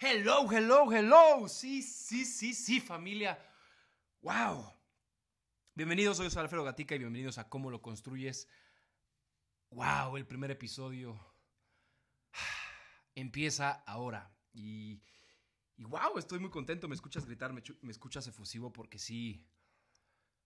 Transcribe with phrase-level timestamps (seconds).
[0.00, 1.48] Hello, hello, hello.
[1.48, 3.38] Sí, sí, sí, sí, familia.
[4.20, 4.72] Wow.
[5.74, 8.46] Bienvenidos, soy Alfredo Gatica y bienvenidos a Cómo lo construyes.
[9.70, 11.18] Wow, el primer episodio
[13.14, 14.30] empieza ahora.
[14.52, 15.00] Y,
[15.78, 16.88] y wow, estoy muy contento.
[16.88, 19.46] Me escuchas gritar, me, escuchas efusivo porque sí.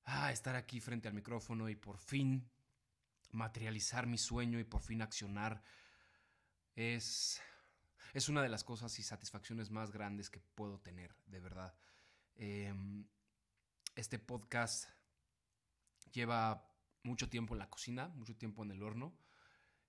[0.04, 2.50] Ah, estar aquí frente al micrófono y por fin
[3.30, 5.62] materializar mi sueño y por fin accionar
[6.74, 7.40] es,
[8.12, 11.74] es una de las cosas y satisfacciones más grandes que puedo tener, de verdad.
[12.34, 13.06] Em,
[13.94, 14.90] este podcast
[16.12, 16.68] lleva
[17.04, 19.16] mucho tiempo en la cocina, mucho tiempo en el horno.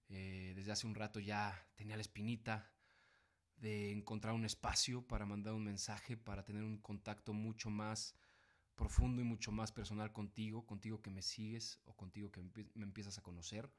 [0.07, 2.72] Eh, desde hace un rato ya tenía la espinita
[3.57, 8.15] de encontrar un espacio para mandar un mensaje, para tener un contacto mucho más
[8.75, 12.41] profundo y mucho más personal contigo, contigo que me sigues o contigo que
[12.73, 13.69] me empiezas a conocer.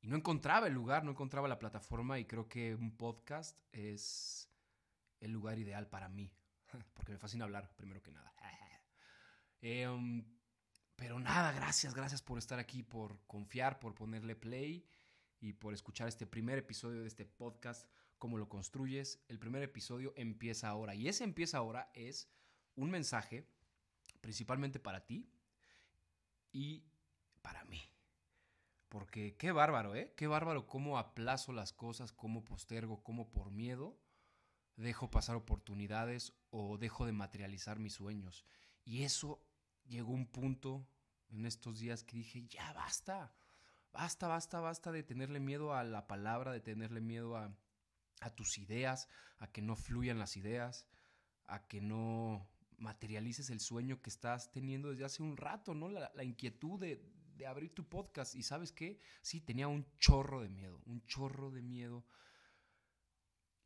[0.00, 4.48] Y no encontraba el lugar, no encontraba la plataforma y creo que un podcast es
[5.20, 6.32] el lugar ideal para mí,
[6.94, 8.34] porque me fascina hablar, primero que nada.
[9.64, 10.24] Em,
[10.96, 14.84] pero nada, gracias, gracias por estar aquí, por confiar, por ponerle play
[15.38, 17.88] y por escuchar este primer episodio de este podcast,
[18.22, 19.18] cómo lo construyes.
[19.26, 22.30] El primer episodio empieza ahora y ese empieza ahora es
[22.76, 23.48] un mensaje
[24.20, 25.28] principalmente para ti
[26.52, 26.84] y
[27.42, 27.82] para mí.
[28.88, 30.14] Porque qué bárbaro, ¿eh?
[30.16, 33.98] Qué bárbaro cómo aplazo las cosas, cómo postergo, cómo por miedo
[34.76, 38.44] dejo pasar oportunidades o dejo de materializar mis sueños.
[38.84, 39.44] Y eso
[39.88, 40.86] llegó un punto
[41.30, 43.34] en estos días que dije, ya basta,
[43.92, 47.52] basta, basta, basta de tenerle miedo a la palabra, de tenerle miedo a,
[48.22, 50.86] a tus ideas, a que no fluyan las ideas,
[51.46, 52.48] a que no
[52.78, 55.88] materialices el sueño que estás teniendo desde hace un rato, ¿no?
[55.88, 57.04] La, inquietud de,
[57.36, 58.34] de, abrir tu podcast.
[58.34, 58.98] Y sabes qué?
[59.22, 62.04] Sí, tenía un chorro de miedo, un chorro de miedo.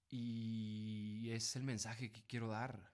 [0.09, 2.93] Y es el mensaje que quiero dar.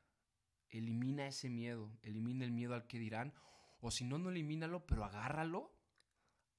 [0.71, 3.35] Elimina ese miedo, elimina el miedo al que dirán.
[3.81, 5.77] O si no, no elimínalo, pero agárralo,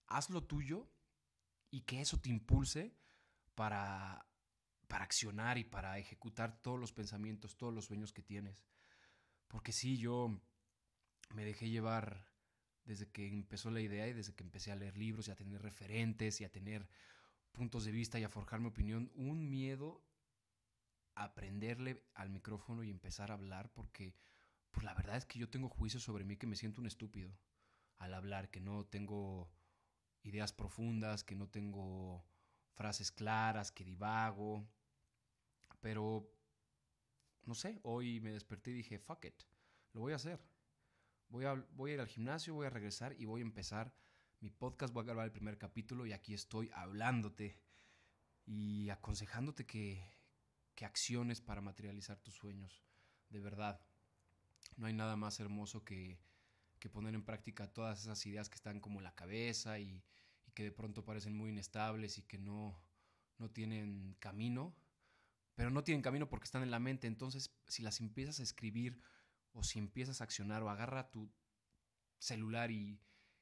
[0.07, 0.89] hazlo tuyo
[1.72, 2.95] y que eso te impulse
[3.55, 4.28] para,
[4.93, 8.63] para accionar y para ejecutar todos los pensamientos, todos los sueños que tienes.
[9.47, 10.39] Porque sí, yo
[11.33, 12.27] me dejé llevar
[12.85, 15.63] desde que empezó la idea y desde que empecé a leer libros y a tener
[15.63, 16.87] referentes y a tener
[17.51, 20.05] puntos de vista y a forjar mi opinión, un miedo
[21.15, 24.13] a aprenderle al micrófono y empezar a hablar porque
[24.69, 27.35] pues la verdad es que yo tengo juicios sobre mí que me siento un estúpido
[27.97, 29.49] al hablar, que no tengo
[30.21, 32.23] ideas profundas, que no tengo
[32.75, 34.67] frases claras, que divago,
[35.83, 36.25] pero
[37.44, 39.44] no sé, hoy me desperté y dije, fuck it,
[39.91, 40.39] lo voy a hacer.
[41.27, 43.93] Voy a, voy a ir al gimnasio, voy a regresar y voy a empezar
[44.39, 47.59] mi podcast, voy a grabar el primer capítulo y aquí estoy hablándote
[48.45, 50.09] y aconsejándote que,
[50.73, 52.81] que acciones para materializar tus sueños.
[53.29, 53.81] De verdad,
[54.77, 56.17] no hay nada más hermoso que,
[56.79, 60.01] que poner en práctica todas esas ideas que están como en la cabeza y,
[60.47, 62.79] y que de pronto parecen muy inestables y que no,
[63.38, 64.73] no tienen camino
[65.56, 67.08] pero no tienen camino porque están en la mente.
[67.08, 69.02] Entonces, si las empiezas a escribir
[69.52, 71.31] o si empiezas a accionar o agarra tu
[72.18, 73.00] celular y,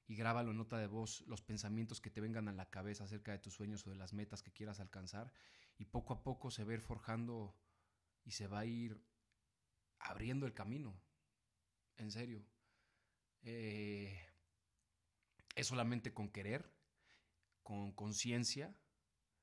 [0.07, 3.31] y grábalo en nota de voz, los pensamientos que te vengan a la cabeza acerca
[3.31, 5.31] de tus sueños o de las metas que quieras alcanzar,
[5.77, 7.57] y poco a poco se va a ir forjando
[8.23, 9.01] y se va a ir
[9.99, 11.01] abriendo el camino.
[11.97, 12.45] En serio.
[13.43, 14.19] Eh,
[15.55, 16.73] es solamente con querer,
[17.63, 18.75] con conciencia,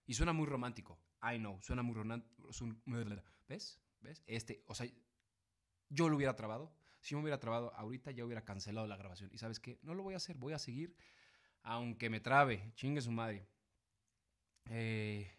[0.07, 1.01] y suena muy romántico.
[1.23, 2.51] I know, suena muy romántico.
[3.49, 3.81] ¿Ves?
[4.01, 4.23] ¿Ves?
[4.27, 4.87] Este, o sea,
[5.89, 6.73] yo lo hubiera trabado.
[7.01, 9.31] Si yo me hubiera trabado ahorita, ya hubiera cancelado la grabación.
[9.33, 9.79] Y sabes qué?
[9.83, 10.97] No lo voy a hacer, voy a seguir,
[11.63, 13.49] aunque me trabe, chingue su madre.
[14.71, 15.31] Eh,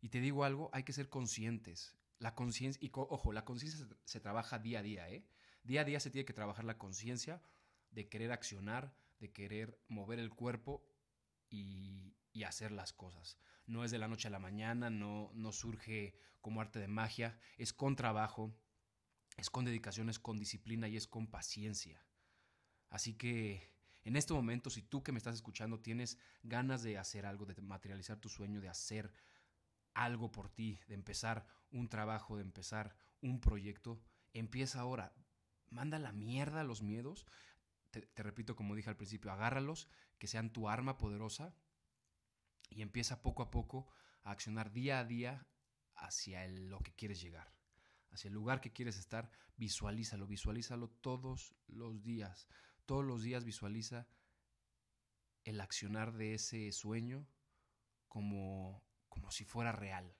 [0.00, 1.96] y te digo algo, hay que ser conscientes.
[2.18, 5.26] La conciencia, y ojo, la conciencia se, se, trabaja día a día, ¿eh?
[5.64, 7.42] Día a día se tiene que trabajar la conciencia
[7.90, 10.84] de querer accionar, de querer mover el cuerpo
[11.48, 13.38] y, y hacer las cosas.
[13.66, 17.38] No es de la noche a la mañana, no, no surge como arte de magia,
[17.56, 18.54] es con trabajo,
[19.36, 22.04] es con dedicación, es con disciplina y es con paciencia.
[22.88, 23.72] Así que
[24.04, 27.60] en este momento, si tú que me estás escuchando tienes ganas de hacer algo, de
[27.62, 29.12] materializar tu sueño, de hacer
[29.94, 34.02] algo por ti, de empezar un trabajo, de empezar un proyecto,
[34.32, 35.14] empieza ahora.
[35.70, 37.26] Manda la mierda a los miedos.
[37.90, 39.88] Te, te repito, como dije al principio, agárralos,
[40.18, 41.54] que sean tu arma poderosa
[42.74, 43.88] y empieza poco a poco
[44.22, 45.46] a accionar día a día
[45.94, 47.54] hacia lo que quieres llegar,
[48.10, 52.48] hacia el lugar que quieres estar, visualízalo, visualízalo todos los días.
[52.86, 54.08] Todos los días visualiza
[55.44, 57.26] el accionar de ese sueño
[58.08, 60.16] como, como si fuera real.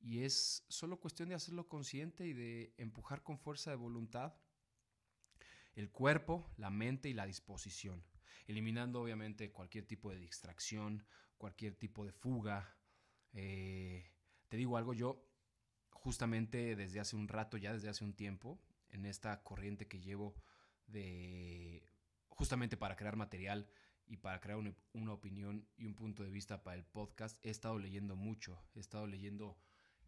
[0.00, 4.34] Y es solo cuestión de hacerlo consciente y de empujar con fuerza de voluntad
[5.74, 8.04] el cuerpo, la mente y la disposición,
[8.46, 11.04] eliminando obviamente cualquier tipo de distracción,
[11.36, 12.76] cualquier tipo de fuga.
[13.32, 14.04] Eh,
[14.48, 15.26] te digo algo, yo
[15.90, 18.60] justamente desde hace un rato, ya desde hace un tiempo,
[18.90, 20.34] en esta corriente que llevo
[20.86, 21.88] de
[22.28, 23.68] justamente para crear material
[24.06, 27.78] y para crear una, opinión y un punto de vista para el podcast, he estado
[27.78, 28.62] leyendo mucho.
[28.74, 29.58] He estado leyendo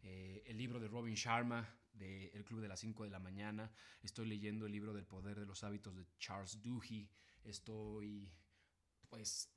[0.03, 3.71] eh, el libro de Robin Sharma, de El Club de las 5 de la mañana.
[4.03, 7.09] Estoy leyendo el libro del poder de los hábitos de Charles Duhigg.
[7.43, 8.31] Estoy,
[9.09, 9.51] pues,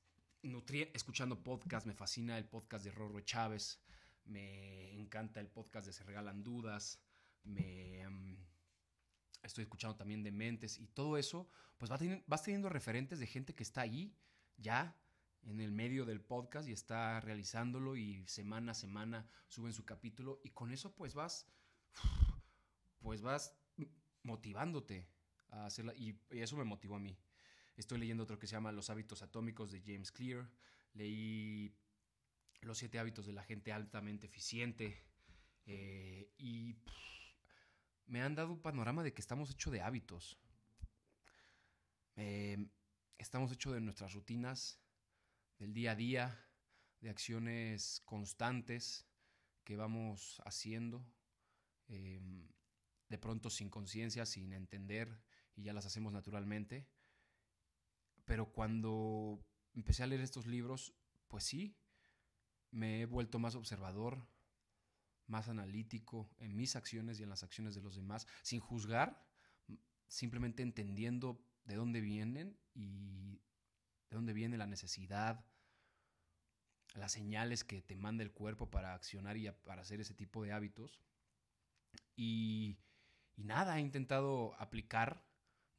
[0.95, 1.87] escuchando podcast.
[1.87, 3.81] Me fascina el podcast de Rorro Chávez.
[4.25, 7.01] Me encanta el podcast de Se Regalan Dudas.
[7.45, 8.09] Me...
[8.09, 8.37] Mm,
[9.43, 11.49] estoy escuchando también de Mentes y todo eso,
[11.79, 11.91] pues
[12.27, 14.15] vas teniendo referentes de gente que está ahí
[14.57, 14.97] ya
[15.43, 20.41] en el medio del podcast y está realizándolo y semana a semana suben su capítulo
[20.45, 21.47] y con eso pues vas
[23.01, 23.57] pues vas
[24.23, 25.09] motivándote
[25.49, 27.17] a hacerla y, eso me motivó a mí.
[27.77, 30.51] Estoy leyendo otro que se llama Los hábitos atómicos de James Clear.
[30.95, 31.75] Leí
[32.63, 35.03] Los siete hábitos de la gente altamente eficiente.
[35.67, 36.77] Eh, y
[38.07, 40.39] me han dado un panorama de que estamos hechos de hábitos.
[42.17, 42.69] Eh,
[43.19, 44.81] estamos hechos de nuestras rutinas,
[45.59, 46.51] del día a día,
[47.01, 49.07] de acciones constantes
[49.65, 51.07] que vamos haciendo,
[51.89, 52.49] em,
[53.09, 55.23] de pronto sin conciencia, sin entender,
[55.55, 56.89] y ya las hacemos naturalmente.
[58.31, 59.45] Pero cuando
[59.75, 60.95] empecé a leer estos libros,
[61.27, 61.77] pues sí,
[62.71, 64.25] me he vuelto más observador,
[65.27, 69.27] más analítico en mis acciones y en las acciones de los demás, sin juzgar,
[70.07, 73.43] simplemente entendiendo de dónde vienen y
[74.09, 75.45] de dónde viene la necesidad,
[76.95, 80.53] las señales que te manda el cuerpo para accionar y para hacer ese tipo de
[80.53, 81.01] hábitos.
[82.15, 82.79] Y,
[83.35, 85.29] nada, he intentado aplicar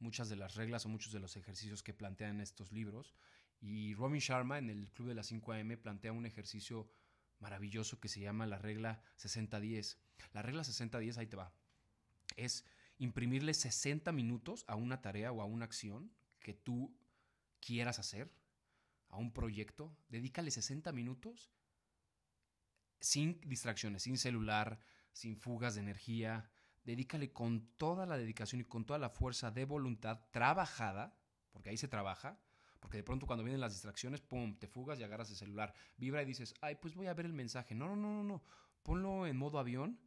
[0.02, 3.14] muchas de las reglas o muchos de los ejercicios que plantean estos libros.
[3.60, 6.90] Y Robin Sharma en el Club de las 5 AM plantea un ejercicio
[7.38, 9.96] maravilloso que se llama la regla 60-10.
[10.32, 11.54] La regla 60-10, ahí te va.
[12.36, 12.64] Es
[12.98, 16.96] imprimirle 60 minutos a una tarea o a una acción que tú
[17.60, 18.32] quieras hacer,
[19.08, 21.50] a un proyecto, dedícale 60 minutos
[23.00, 24.78] sin distracciones, sin celular,
[25.12, 26.50] sin fugas de energía,
[26.84, 31.16] dedícale con toda la dedicación y con toda la fuerza de voluntad trabajada,
[31.52, 32.38] porque ahí se trabaja,
[32.80, 36.22] porque de pronto cuando vienen las distracciones, pum, te fugas y agarras el celular, vibra
[36.22, 37.74] y dices, ay, pues voy a ver el mensaje.
[37.74, 38.42] No, no, no, no, no.
[38.82, 40.00] Ponlo en modo avión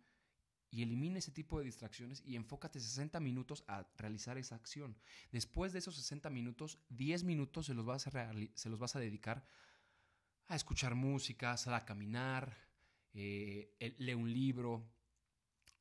[0.70, 4.98] y elimina ese tipo de distracciones y enfócate 60 minutos a realizar esa acción.
[5.32, 9.00] Después de esos 60 minutos, 10 minutos se los vas a, se los vas a
[9.00, 9.46] dedicar
[10.48, 12.58] a escuchar música, a caminar,
[13.14, 14.86] eh, lee un libro,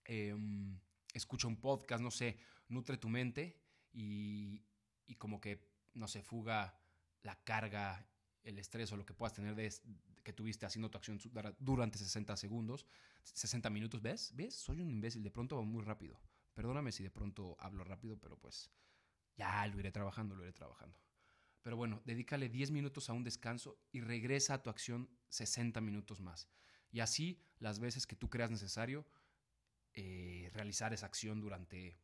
[0.05, 0.79] em,
[1.13, 3.61] escucha un podcast, no sé, nutre tu mente
[3.93, 4.65] y,
[5.07, 6.79] y como que, no se fuga
[7.23, 8.07] la carga,
[8.43, 9.73] el estrés o lo que puedas tener de,
[10.23, 11.19] que tuviste haciendo tu acción
[11.59, 12.87] durante 60 segundos,
[13.23, 14.33] 60 minutos, ¿ves?
[14.35, 14.55] ¿Ves?
[14.55, 16.21] Soy un imbécil, de pronto va muy rápido.
[16.53, 18.71] Perdóname si de pronto hablo rápido, pero pues
[19.37, 20.99] ya lo iré trabajando, lo iré trabajando.
[21.63, 26.21] Pero bueno, dedícale 10 minutos a un descanso y regresa a tu acción 60 minutos
[26.21, 26.49] más.
[26.91, 29.07] Y así, las veces que tú creas necesario,
[29.95, 31.99] eh, realizar esa acción durante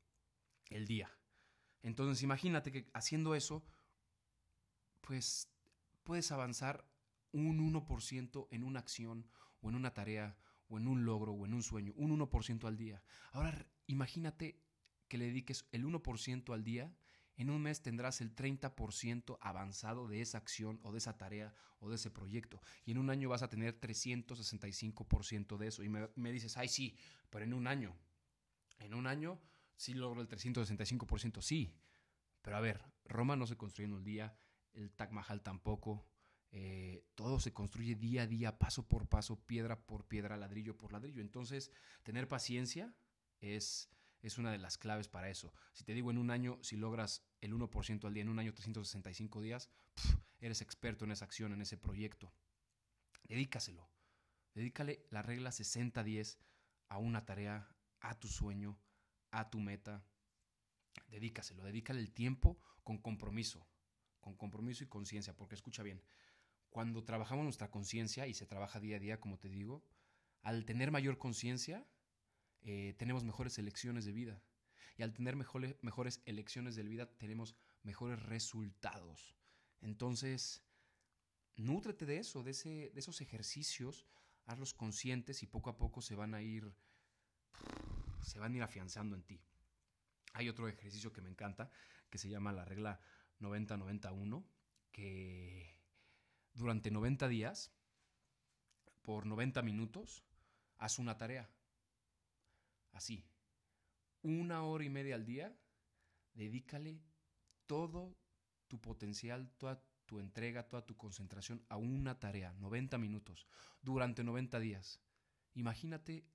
[0.68, 1.10] el día.
[1.82, 3.64] Entonces, imagínate que haciendo eso,
[5.00, 5.48] pues
[6.02, 6.86] puedes avanzar
[7.32, 9.28] un 1% en una acción
[9.60, 10.36] o en una tarea
[10.68, 13.02] o en un logro o en un sueño, un 1% al día.
[13.32, 14.62] Ahora imagínate
[15.08, 16.94] que le dediques el 1% al día,
[17.42, 21.88] en un mes tendrás el 30% avanzado de esa acción o de esa tarea o
[21.88, 22.60] de ese proyecto.
[22.84, 25.82] Y en un año vas a tener 365% de eso.
[25.82, 26.96] Y me, me, dices, ay sí,
[27.30, 27.96] pero en un año.
[28.78, 29.40] En un año
[29.76, 31.74] sí logro el 365%, sí.
[32.42, 34.36] Pero a ver, Roma no se construye en un día,
[34.72, 36.06] el Taj Mahal tampoco,
[36.52, 40.92] eh, todo se construye día a día, paso por paso, piedra por piedra, ladrillo por
[40.92, 41.20] ladrillo.
[41.20, 41.70] Entonces,
[42.02, 42.94] tener paciencia
[43.38, 43.88] es,
[44.22, 45.52] es una de las claves para eso.
[45.72, 48.52] Si te digo en un año, si logras el 1% al día, en un año
[48.52, 49.70] 365 días,
[50.40, 52.32] eres experto en esa acción, en ese proyecto.
[53.24, 53.90] Dedícaselo.
[54.54, 56.38] Dedícale la regla 60-10
[56.88, 58.78] a una tarea, a tu sueño,
[59.30, 60.04] a tu meta.
[61.08, 63.68] Dedícaselo, dedícale el tiempo con compromiso,
[64.20, 66.02] con compromiso y conciencia, porque escucha bien,
[66.68, 69.84] cuando trabajamos nuestra conciencia y se trabaja día a día, como te digo,
[70.42, 71.86] al tener mayor conciencia,
[72.62, 74.42] eh, tenemos mejores elecciones de vida.
[74.96, 79.34] Y al tener mejores, mejores elecciones de vida, tenemos mejores resultados.
[79.80, 80.62] Entonces,
[81.56, 84.06] nútrete de eso, de, ese, de esos ejercicios,
[84.44, 86.74] hazlos conscientes y poco a poco se van a ir,
[88.22, 89.40] se van a ir afianzando en ti.
[90.34, 91.70] Hay otro ejercicio que me encanta,
[92.10, 93.00] que se llama la regla
[93.40, 94.44] 90-91,
[94.92, 95.78] que
[96.52, 97.72] durante 90 días,
[99.02, 100.24] por 90 minutos,
[100.78, 101.50] haz una tarea.
[102.92, 103.24] Así.
[104.22, 105.56] Una hora y media al día,
[106.34, 107.00] dedícale
[107.66, 108.16] todo
[108.68, 113.46] tu potencial, toda tu entrega, toda tu concentración a una tarea, 90 minutos,
[113.80, 115.00] durante 90 días.
[115.54, 116.26] Imagínate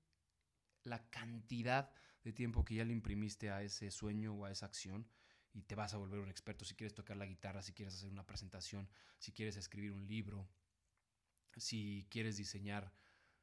[0.84, 1.92] la cantidad
[2.24, 5.08] de tiempo que ya le imprimiste a ese sueño o a esa acción
[5.54, 8.10] y te vas a volver un experto si quieres tocar la guitarra, si quieres hacer
[8.10, 10.50] una presentación, si quieres escribir un libro,
[11.56, 12.94] si quieres diseñar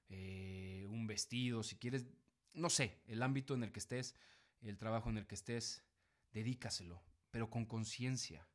[0.08, 2.06] eh, un vestido, si quieres,
[2.52, 4.14] no sé, el ámbito en el que estés,
[4.60, 5.84] el trabajo en el que estés,
[6.32, 8.48] dedícaselo, pero con conciencia,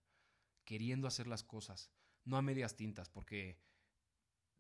[0.65, 1.91] queriendo hacer las cosas,
[2.23, 3.59] no a medias tintas, porque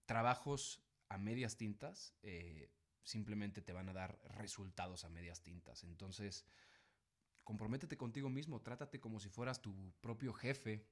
[0.05, 2.71] trabajos a medias tintas eh,
[3.03, 5.83] simplemente te van a dar resultados a medias tintas.
[5.83, 6.45] Entonces,
[7.43, 10.85] comprométete contigo mismo, trátate como si fueras tu propio jefe,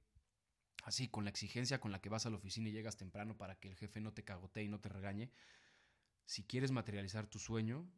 [0.83, 3.59] así, con la exigencia con la que vas a la oficina y llegas temprano para
[3.59, 5.31] que el jefe no te cagotee y no te regañe.
[6.25, 7.89] Si quieres materializar tu sueño,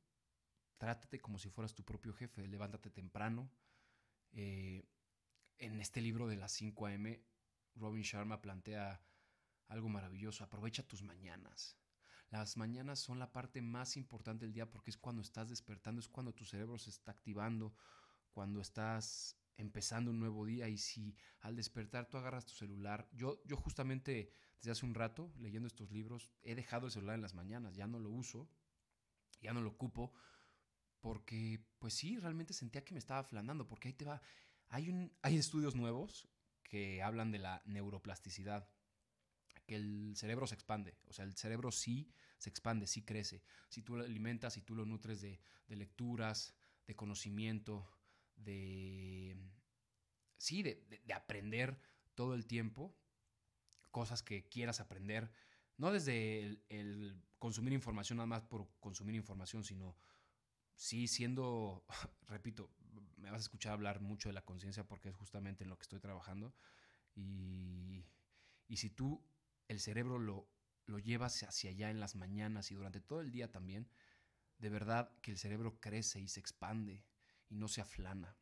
[0.78, 3.52] trátate como si fueras tu propio jefe, levántate temprano.
[4.32, 4.88] Eh,
[5.58, 7.24] en este libro de las 5 a.m.,
[7.76, 9.02] Robin Sharma plantea
[9.68, 11.78] algo maravilloso, aprovecha tus mañanas.
[12.30, 16.10] Las mañanas son la parte más importante del día porque es cuando estás despertando, es
[16.10, 17.74] cuando tu cerebro se está activando,
[18.32, 23.42] cuando estás empezando un nuevo día y si al despertar tú agarras tu celular, yo,
[23.46, 27.34] yo justamente desde hace un rato leyendo estos libros he dejado el celular en las
[27.34, 28.50] mañanas, ya no lo uso,
[29.42, 30.14] ya no lo ocupo,
[31.08, 34.22] porque pues sí, realmente sentía que me estaba flanando, porque ahí te va,
[34.68, 36.28] hay, un, hay estudios nuevos
[36.64, 38.68] que hablan de la neuroplasticidad,
[39.66, 43.84] que el cerebro se expande, o sea, el cerebro sí se expande, sí crece, si
[43.84, 46.54] tú lo alimentas, si tú lo nutres de, de lecturas,
[46.88, 47.90] de conocimiento,
[48.36, 49.38] de,
[50.36, 50.84] sí, de,
[51.16, 51.80] aprender
[52.16, 52.94] todo el tiempo
[53.92, 55.32] cosas que quieras aprender,
[55.78, 59.96] no desde el, consumir información nada más por consumir información, sino
[60.78, 61.84] sí siendo,
[62.28, 62.72] repito,
[63.18, 65.84] me vas a escuchar hablar mucho de la conciencia porque es justamente en lo que
[65.84, 66.56] estoy trabajando.
[67.16, 68.06] Y,
[68.68, 69.22] y si tú
[69.68, 70.50] el cerebro lo,
[70.86, 73.90] lo llevas hacia allá en las mañanas y durante todo el día también,
[74.60, 77.04] de verdad que el cerebro crece y se expande
[77.50, 78.38] y no se aflana.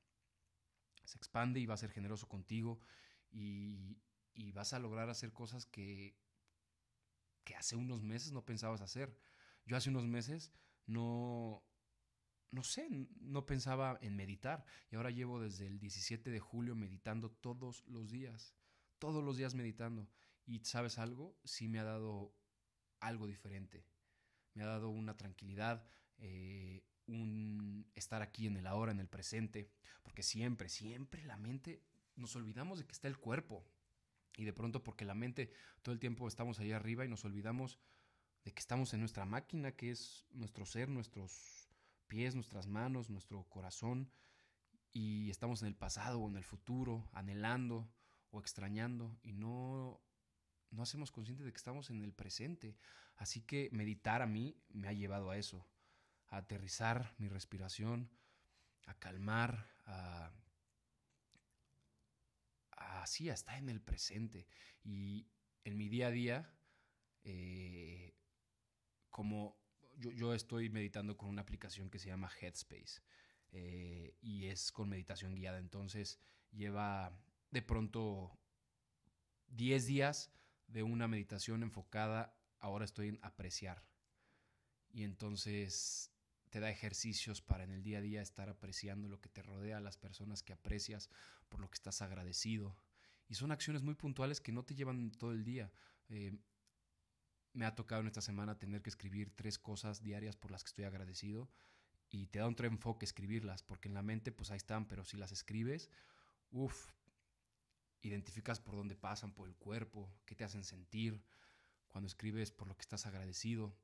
[1.06, 2.80] Se expande y va a ser generoso contigo
[3.32, 3.98] y,
[4.54, 6.18] vas a lograr hacer cosas que,
[7.44, 9.18] que hace unos meses no pensabas hacer.
[9.65, 10.54] Yo hace unos meses
[10.86, 11.63] no,
[12.51, 12.87] no sé,
[13.19, 18.09] no pensaba en meditar y ahora llevo desde el 17 de julio meditando todos los
[18.09, 18.55] días,
[18.99, 20.07] todos los días meditando.
[20.45, 22.33] Y sabes algo, sí me ha dado
[22.99, 23.85] algo diferente.
[24.53, 25.85] Me ha dado una tranquilidad,
[26.17, 29.69] eh, un estar aquí en el ahora, en el presente,
[30.03, 31.83] porque siempre, siempre la mente
[32.15, 33.65] nos olvidamos de que está el cuerpo.
[34.37, 37.79] Y de pronto porque la mente todo el tiempo estamos ahí arriba y nos olvidamos
[38.43, 41.54] de que estamos en nuestra máquina, que es nuestro ser, nuestros
[42.07, 44.12] pies, nuestras manos, nuestro corazón,
[44.91, 47.89] y estamos en el pasado o en el futuro, anhelando
[48.31, 50.01] o extrañando, y no,
[50.71, 52.77] no hacemos consciente de que estamos en el presente.
[53.17, 55.67] Así que meditar a mí me ha llevado a eso
[56.29, 58.09] a aterrizar mi respiración,
[58.85, 60.31] a calmar, a,
[62.71, 64.47] así, a estar en el presente.
[64.83, 65.27] Y
[65.63, 66.53] en mi día a día,
[67.24, 68.15] eh,
[69.09, 69.57] como
[69.97, 73.01] yo, estoy meditando con una aplicación que se llama Headspace
[73.51, 76.19] eh, y es con meditación guiada, entonces
[76.51, 77.17] lleva
[77.51, 78.37] de pronto
[79.47, 80.31] 10 días
[80.67, 83.83] de una meditación enfocada, ahora estoy en apreciar.
[84.91, 86.11] Y entonces
[86.49, 89.79] te da ejercicios para en el día a día estar apreciando lo que te rodea,
[89.79, 91.09] las personas que aprecias,
[91.49, 92.77] por lo que estás agradecido.
[93.27, 95.71] Y son acciones muy puntuales que no te llevan todo el día.
[96.09, 96.37] Eh,
[97.55, 100.67] me ha tocado en esta semana tener que escribir tres cosas diarias por las que
[100.67, 101.50] estoy agradecido
[102.09, 105.17] y te da otro enfoque escribirlas, porque en la mente pues ahí están, pero si
[105.17, 105.89] las escribes,
[106.51, 106.91] uff,
[108.01, 111.24] identificas por dónde pasan, por el cuerpo, qué te hacen sentir,
[111.88, 113.77] cuando escribes por lo que estás agradecido.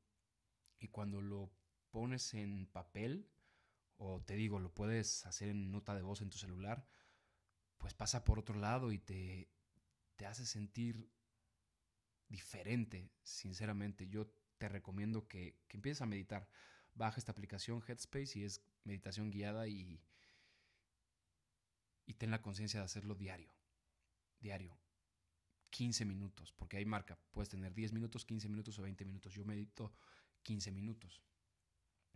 [0.79, 1.51] Y cuando lo
[1.91, 3.29] pones en papel,
[3.97, 6.85] o te digo, lo puedes hacer en nota de voz en tu celular,
[7.77, 9.49] pues pasa por otro lado y te,
[10.15, 11.09] te hace sentir
[12.31, 14.07] diferente, sinceramente.
[14.07, 16.47] Yo te recomiendo que, que empieces a meditar.
[16.93, 20.01] baja esta aplicación Headspace y es meditación guiada y,
[22.05, 23.53] y ten la conciencia de hacerlo diario.
[24.39, 24.77] Diario.
[25.69, 27.17] 15 minutos, porque hay marca.
[27.31, 29.33] Puedes tener 10 minutos, 15 minutos o 20 minutos.
[29.33, 29.93] Yo medito
[30.43, 31.21] 15 minutos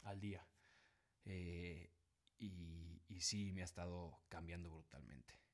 [0.03, 0.45] al día.
[1.23, 1.89] Eh,
[2.37, 5.44] y, y sí, me ha estado cambiando brutalmente.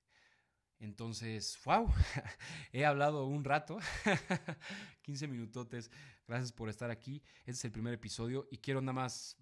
[0.81, 1.87] Entonces, wow,
[2.73, 3.77] he hablado un rato,
[5.03, 5.91] 15 minutotes.
[6.27, 7.21] Gracias por estar aquí.
[7.41, 9.37] Este es el primer episodio y quiero nada más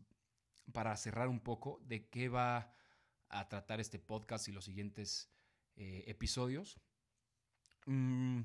[0.74, 2.74] para cerrar un poco de qué va
[3.30, 5.32] a tratar este podcast y los siguientes
[5.78, 6.78] eh, episodios.
[7.86, 8.42] Mm,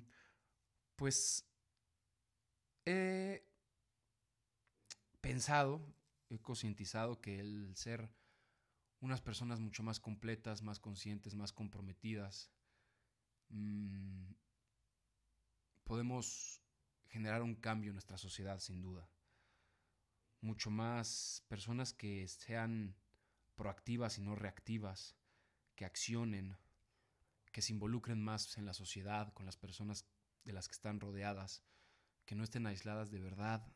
[0.95, 1.51] pues
[2.87, 3.45] he
[5.21, 5.97] pensado,
[6.29, 8.09] he concientizado que el ser
[9.01, 12.54] unas personas mucho más completas, más conscientes, más comprometidas,
[13.49, 14.33] Mm,
[15.85, 16.63] podemos
[17.09, 19.09] generar un cambio en nuestra sociedad, sin duda.
[20.41, 22.97] Mucho más personas que sean
[23.55, 25.17] proactivas y no reactivas,
[25.77, 26.57] que accionen,
[27.53, 30.07] que se involucren más en la sociedad, con las personas
[30.45, 31.63] de las que están rodeadas,
[32.25, 33.67] que no estén aisladas de verdad.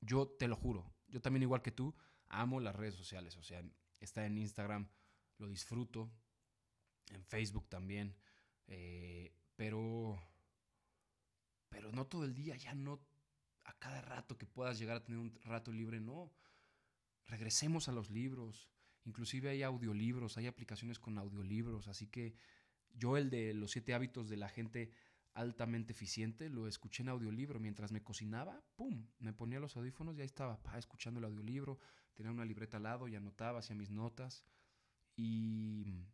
[0.00, 1.94] Yo te lo juro, yo también igual que tú,
[2.28, 3.62] amo las redes sociales, o sea,
[4.00, 4.88] está en Instagram,
[5.38, 6.10] lo disfruto,
[7.10, 8.16] en Facebook también,
[8.66, 10.20] eh, pero,
[11.68, 13.00] pero no todo el día, ya no
[13.64, 16.32] a cada rato que puedas llegar a tener un rato libre, no.
[17.26, 18.68] Regresemos a los libros.
[19.04, 22.34] Inclusive hay audiolibros, hay aplicaciones con audiolibros, así que
[22.94, 24.92] yo el de los siete hábitos de la gente
[25.34, 29.06] altamente eficiente lo escuché en audiolibro mientras me cocinaba, ¡pum!
[29.18, 31.78] Me ponía los audífonos y ahí estaba, escuchando el audiolibro,
[32.14, 34.44] tenía una libreta al lado y anotaba, hacía mis notas
[35.16, 36.06] y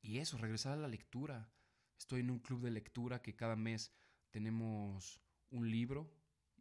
[0.00, 1.50] y eso, regresar a la lectura.
[1.98, 3.92] Estoy en un club de lectura que cada mes
[4.30, 6.12] tenemos un libro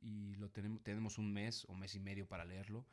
[0.01, 2.87] y lo tenemos, tenemos un mes o mes y medio para leerlo.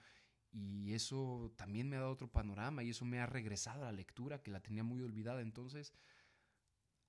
[0.51, 3.93] Y eso también me ha dado otro panorama y eso me ha regresado a la
[3.93, 5.41] lectura que la tenía muy olvidada.
[5.41, 5.93] Entonces,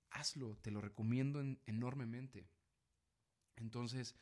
[0.09, 2.49] hazlo, te lo recomiendo enormemente.
[3.55, 4.15] Entonces,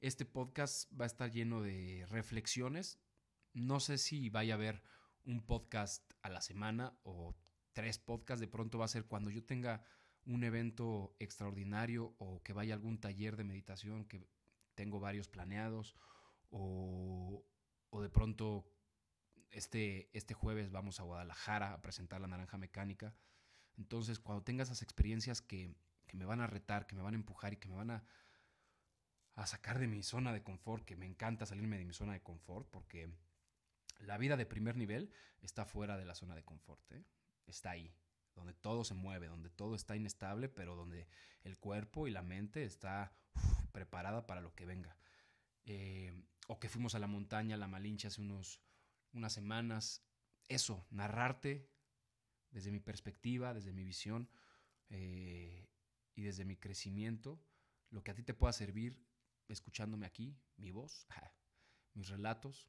[0.00, 2.98] este podcast va a estar lleno de reflexiones.
[3.52, 4.82] No sé si vaya a haber
[5.24, 7.36] un podcast a la semana o
[7.74, 9.84] tres podcasts de pronto va a ser cuando yo tenga
[10.24, 14.26] un evento extraordinario o que vaya a algún taller de meditación que
[14.74, 15.94] tengo varios planeados
[16.50, 17.44] o,
[17.90, 18.64] o de pronto
[19.50, 23.14] este, este jueves vamos a Guadalajara a presentar la naranja mecánica.
[23.76, 27.18] Entonces cuando tenga esas experiencias que, que me van a retar, que me van a
[27.18, 28.04] empujar y que me van a,
[29.34, 32.22] a sacar de mi zona de confort, que me encanta salirme de mi zona de
[32.22, 33.12] confort porque
[33.98, 35.10] la vida de primer nivel
[35.42, 36.80] está fuera de la zona de confort.
[36.92, 37.04] ¿eh?
[37.46, 37.94] Está ahí,
[38.34, 41.06] donde todo se mueve, donde todo está inestable, pero donde
[41.42, 43.16] el cuerpo y la mente está
[43.72, 44.96] preparada para lo que venga.
[45.64, 46.12] Eh,
[46.48, 48.60] o que fuimos a la montaña, a la Malinche, hace unos,
[49.12, 50.04] unas semanas.
[50.48, 51.70] Eso, narrarte
[52.50, 54.28] desde mi perspectiva, desde mi visión
[54.90, 55.68] eh,
[56.14, 57.42] y desde mi crecimiento,
[57.90, 59.02] lo que a ti te pueda servir
[59.48, 61.06] escuchándome aquí, mi voz,
[61.94, 62.68] mis relatos.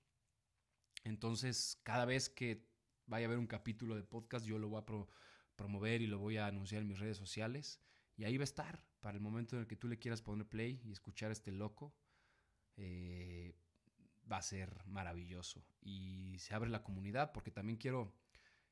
[1.03, 2.67] Entonces, cada vez que
[3.07, 5.07] vaya a haber un capítulo de podcast, yo lo voy a
[5.55, 7.81] promover y lo voy a anunciar en mis redes sociales.
[8.17, 10.47] Y ahí va a estar para el momento en el que tú le quieras poner
[10.47, 11.95] play y escuchar a este loco.
[12.77, 13.55] Eh,
[14.31, 15.65] va a ser maravilloso.
[15.81, 18.13] Y se abre la comunidad porque también quiero,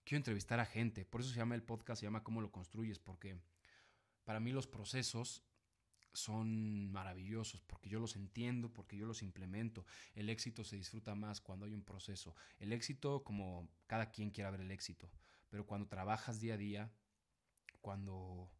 [0.03, 1.05] quiero entrevistar a gente.
[1.05, 3.39] Por eso se llama el podcast, se llama Cómo lo construyes, porque
[4.23, 5.43] para mí los procesos
[6.13, 9.85] son maravillosos porque yo los entiendo, porque yo los implemento.
[10.15, 12.35] El éxito se disfruta más cuando hay un proceso.
[12.59, 15.11] El éxito, como cada quien quiera ver el éxito,
[15.49, 16.93] pero cuando trabajas día a día,
[17.81, 18.51] cuando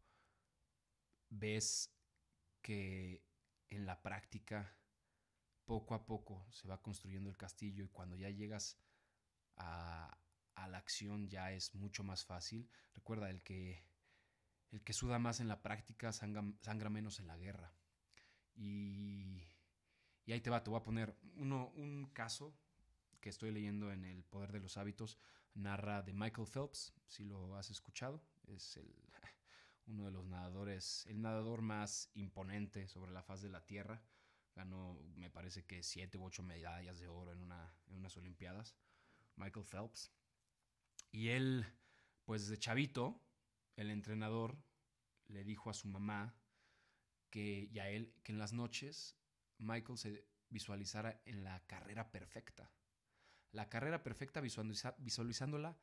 [1.30, 1.92] ves
[2.60, 3.22] que
[3.70, 4.76] en la práctica
[5.64, 8.78] poco a poco se va construyendo el castillo y cuando ya llegas
[9.56, 10.18] a,
[10.54, 12.68] a la acción ya es mucho más fácil.
[12.94, 13.84] Recuerda, el que
[14.74, 17.72] el que suda más en la práctica sangra, menos en la guerra.
[18.56, 19.40] Y,
[20.26, 22.58] ahí te va, te voy a poner uno, un caso
[23.20, 25.16] que estoy leyendo en El Poder de los Hábitos,
[25.54, 28.92] narra de Michael Phelps, si lo has escuchado, es el,
[29.86, 34.02] uno de los nadadores, el nadador más imponente sobre la faz de la Tierra.
[34.56, 38.74] Ganó, me parece que siete u ocho medallas de oro en, en unas Olimpiadas,
[39.36, 40.10] Michael Phelps.
[41.12, 41.64] Y él,
[42.24, 43.23] pues desde chavito,
[43.76, 44.58] el entrenador
[45.26, 46.36] le dijo a su mamá
[47.30, 49.16] que, y a él que en las noches
[49.58, 52.70] Michael se visualizara en la carrera perfecta.
[53.50, 55.78] La carrera perfecta visualizándola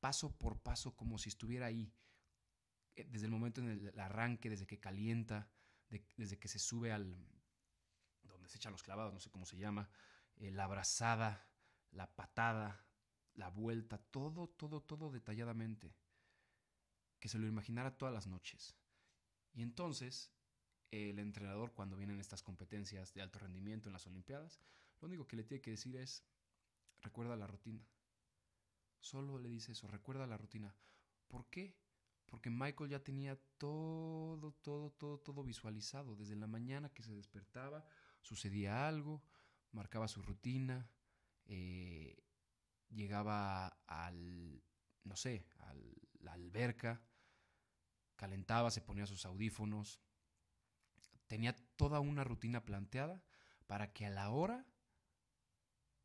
[0.00, 1.92] paso por paso como si estuviera ahí,
[2.96, 5.50] eh, desde el momento en el arranque, desde que calienta,
[6.16, 7.16] desde que se sube al,
[8.22, 9.90] donde se echan los clavados, no sé cómo se llama,
[10.36, 11.48] eh, la abrazada,
[11.90, 12.86] la patada,
[13.34, 15.94] la vuelta, todo, todo, todo detalladamente.
[17.22, 18.74] Que se lo imaginara todas las noches.
[19.54, 20.32] Y entonces,
[20.90, 24.58] el entrenador, cuando vienen estas competencias de alto rendimiento en las Olimpiadas,
[25.00, 26.24] lo único que le tiene que decir es,
[27.00, 27.86] recuerda la rutina.
[28.98, 30.74] Solo le dice eso, recuerda la rutina.
[31.28, 31.76] ¿Por qué?
[32.26, 36.16] Porque Michael ya tenía todo, todo, todo, todo visualizado.
[36.16, 37.86] Desde la mañana que se despertaba,
[38.20, 39.22] sucedía algo,
[39.70, 40.90] marcaba su rutina,
[41.44, 42.16] eh,
[42.90, 44.60] llegaba al,
[45.04, 45.72] no sé, a
[46.18, 47.00] la alberca,
[48.22, 50.00] calentaba, se ponía sus audífonos,
[51.26, 53.20] tenía toda una rutina planteada
[53.66, 54.64] para que a la hora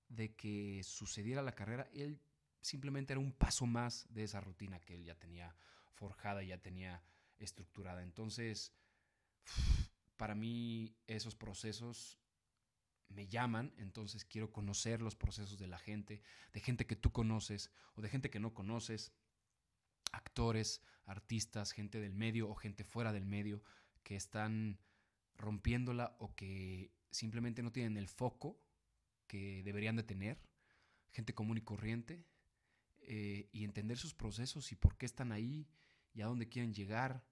[0.09, 2.19] de que sucediera la carrera, él
[2.59, 5.55] simplemente era un paso más de esa rutina que él ya tenía
[5.93, 7.03] forjada, ya tenía
[7.37, 8.01] estructurada.
[8.01, 8.73] Entonces,
[10.15, 12.17] para mí esos procesos
[13.09, 17.69] me llaman, entonces quiero conocer los procesos de la gente, de gente que tú conoces
[17.93, 19.11] o de gente que no conoces,
[20.17, 23.61] actores, artistas, gente del medio o gente fuera del medio
[24.03, 24.79] que están
[25.35, 28.59] rompiéndola o que simplemente no tienen el foco
[29.27, 30.41] que deberían de tener,
[31.11, 32.25] gente común y corriente,
[32.99, 35.67] eh, y entender sus procesos y por qué están ahí
[36.13, 37.25] y a dónde quieren llegar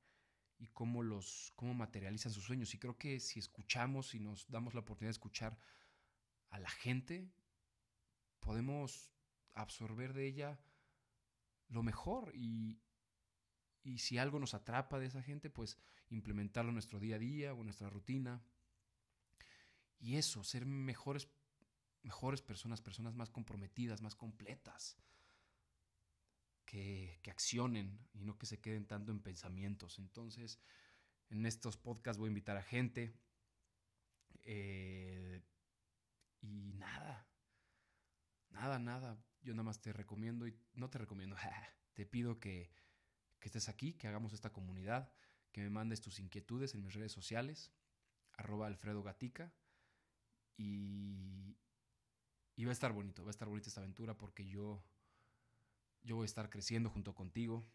[0.58, 2.74] y cómo los cómo materializan sus sueños.
[2.74, 5.58] Y creo que si escuchamos y nos damos la oportunidad de escuchar
[6.50, 7.30] a la gente,
[8.40, 9.12] podemos
[9.54, 10.60] absorber de ella
[11.68, 12.80] lo mejor y,
[13.84, 15.78] y si algo nos atrapa de esa gente, pues
[16.10, 18.44] implementarlo en nuestro día a día o en nuestra rutina.
[20.00, 21.30] Y eso, ser mejores,
[22.04, 24.98] mejores personas, personas más comprometidas, más completas
[26.66, 29.98] que, accionen y no que se queden tanto en pensamientos.
[30.00, 30.60] Entonces,
[31.30, 33.18] en estos podcasts voy a invitar a gente.
[34.44, 35.42] Eh,
[36.42, 37.28] y nada,
[38.50, 39.18] nada, nada.
[39.46, 41.36] Yo nada más te recomiendo y no te recomiendo,
[41.94, 42.72] te pido que,
[43.40, 45.14] que estés aquí, que hagamos esta comunidad,
[45.52, 47.72] que me mandes tus inquietudes en mis redes sociales,
[48.34, 49.54] arroba Alfredo Gatica.
[50.58, 51.58] Y,
[52.56, 54.84] y va a estar bonito, va a estar bonita esta aventura porque yo
[56.06, 57.68] yo voy a estar creciendo junto contigo,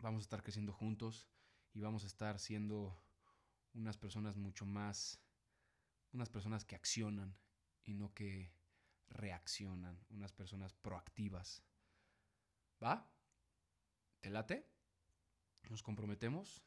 [0.00, 1.28] vamos a estar creciendo juntos
[1.72, 3.02] y vamos a estar siendo
[3.74, 5.20] unas personas mucho más,
[6.12, 7.36] unas personas que accionan
[7.82, 8.52] y no que
[9.08, 11.62] reaccionan, unas personas proactivas.
[12.82, 13.10] ¿Va?
[14.20, 14.68] ¿Te late?
[15.68, 16.62] ¿Nos comprometemos?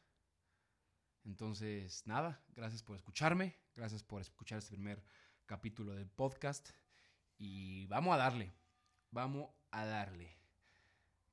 [1.26, 5.04] Entonces, nada, gracias por escucharme, gracias por escuchar este primer
[5.46, 6.70] capítulo del podcast
[7.38, 8.52] y vamos a darle,
[9.12, 10.38] vamos a darle.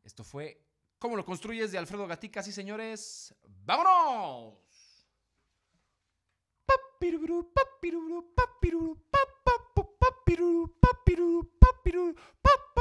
[0.02, 0.66] Esto fue
[0.98, 1.72] ¿Cómo lo construyes?
[1.72, 2.42] de Alfredo Gatica.
[2.42, 4.54] Sí, señores, ¡vámonos!
[11.06, 12.75] Papiruru, papiruru, papiruru, papiruru,